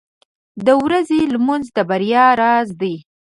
•د 0.65 0.67
ورځې 0.83 1.19
لمونځ 1.33 1.65
د 1.75 1.77
بریا 1.89 2.25
راز 2.41 2.67
دی. 2.81 2.95